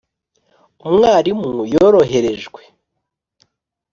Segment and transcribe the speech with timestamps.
[0.87, 2.61] umwarimu yoroherejwe